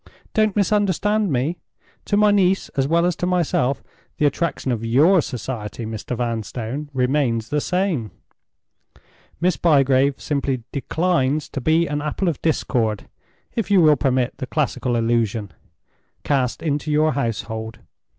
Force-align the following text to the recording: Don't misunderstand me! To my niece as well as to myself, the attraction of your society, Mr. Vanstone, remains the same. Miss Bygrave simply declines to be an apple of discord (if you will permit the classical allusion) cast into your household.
Don't 0.33 0.55
misunderstand 0.55 1.31
me! 1.31 1.59
To 2.05 2.17
my 2.17 2.31
niece 2.31 2.69
as 2.69 2.87
well 2.87 3.05
as 3.05 3.15
to 3.17 3.27
myself, 3.27 3.83
the 4.17 4.25
attraction 4.25 4.71
of 4.71 4.83
your 4.83 5.21
society, 5.21 5.85
Mr. 5.85 6.17
Vanstone, 6.17 6.89
remains 6.91 7.49
the 7.49 7.61
same. 7.61 8.09
Miss 9.39 9.57
Bygrave 9.57 10.19
simply 10.19 10.63
declines 10.71 11.47
to 11.49 11.61
be 11.61 11.85
an 11.85 12.01
apple 12.01 12.27
of 12.29 12.41
discord 12.41 13.09
(if 13.53 13.69
you 13.69 13.79
will 13.79 13.95
permit 13.95 14.37
the 14.39 14.47
classical 14.47 14.97
allusion) 14.97 15.51
cast 16.23 16.63
into 16.63 16.89
your 16.89 17.11
household. 17.13 17.77